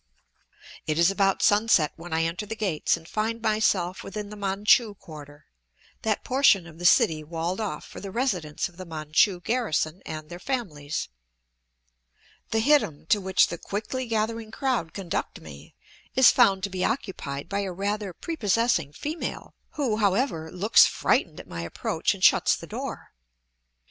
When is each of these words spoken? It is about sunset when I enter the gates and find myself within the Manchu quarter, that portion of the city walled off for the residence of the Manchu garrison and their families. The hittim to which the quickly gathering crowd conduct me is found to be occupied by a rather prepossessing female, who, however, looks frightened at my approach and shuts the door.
It 0.87 0.97
is 0.97 1.11
about 1.11 1.43
sunset 1.43 1.93
when 1.95 2.11
I 2.11 2.23
enter 2.23 2.47
the 2.47 2.55
gates 2.55 2.97
and 2.97 3.07
find 3.07 3.39
myself 3.39 4.03
within 4.03 4.31
the 4.31 4.35
Manchu 4.35 4.95
quarter, 4.95 5.45
that 6.01 6.23
portion 6.23 6.65
of 6.65 6.79
the 6.79 6.85
city 6.87 7.23
walled 7.23 7.61
off 7.61 7.85
for 7.85 7.99
the 7.99 8.09
residence 8.09 8.67
of 8.67 8.77
the 8.77 8.85
Manchu 8.85 9.41
garrison 9.41 10.01
and 10.03 10.27
their 10.27 10.39
families. 10.39 11.07
The 12.49 12.61
hittim 12.61 13.05
to 13.09 13.21
which 13.21 13.49
the 13.49 13.59
quickly 13.59 14.07
gathering 14.07 14.49
crowd 14.49 14.95
conduct 14.95 15.39
me 15.39 15.75
is 16.15 16.31
found 16.31 16.63
to 16.63 16.71
be 16.71 16.83
occupied 16.83 17.47
by 17.47 17.59
a 17.59 17.71
rather 17.71 18.11
prepossessing 18.11 18.93
female, 18.93 19.53
who, 19.73 19.97
however, 19.97 20.51
looks 20.51 20.87
frightened 20.87 21.39
at 21.39 21.47
my 21.47 21.61
approach 21.61 22.15
and 22.15 22.23
shuts 22.23 22.55
the 22.55 22.65
door. 22.65 23.11